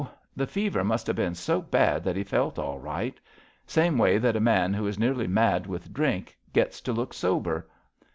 [0.35, 3.19] The fever must have been so bad that he felt all right—
[3.77, 7.67] same way that a man who is nearly mad with drink gets to look sober.